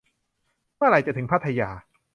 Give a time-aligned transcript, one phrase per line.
[0.75, 1.69] เมื่อไหร่จะถึงพัทยา